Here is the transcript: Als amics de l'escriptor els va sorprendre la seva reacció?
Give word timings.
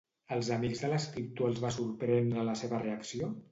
Als 0.37 0.47
amics 0.55 0.81
de 0.85 0.89
l'escriptor 0.93 1.51
els 1.53 1.63
va 1.67 1.73
sorprendre 1.77 2.49
la 2.51 2.59
seva 2.65 2.83
reacció? 2.89 3.33